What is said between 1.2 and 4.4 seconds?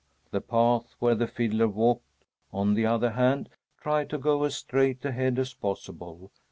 fiddler walked, on the other hand, tried to